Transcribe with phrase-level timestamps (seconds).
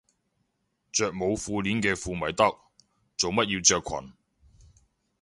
[0.91, 2.43] 着冇褲鏈嘅褲咪得，
[3.17, 4.11] 做乜要着裙